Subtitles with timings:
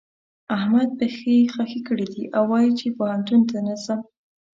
[0.57, 3.99] احمد پښې خښې کړې دي او وايي چې پوهنتون ته نه ځم.